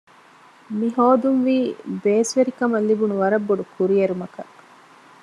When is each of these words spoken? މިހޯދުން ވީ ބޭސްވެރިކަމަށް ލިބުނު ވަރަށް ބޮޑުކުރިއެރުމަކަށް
މިހޯދުން 0.79 1.41
ވީ 1.45 1.57
ބޭސްވެރިކަމަށް 2.03 2.87
ލިބުނު 2.89 3.15
ވަރަށް 3.21 3.47
ބޮޑުކުރިއެރުމަކަށް 3.47 4.53